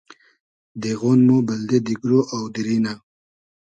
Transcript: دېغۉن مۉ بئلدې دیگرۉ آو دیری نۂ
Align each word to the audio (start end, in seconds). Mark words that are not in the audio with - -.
دېغۉن 0.81 1.19
مۉ 1.27 1.37
بئلدې 1.47 1.79
دیگرۉ 1.87 2.11
آو 2.35 2.43
دیری 2.53 2.77
نۂ 2.83 2.93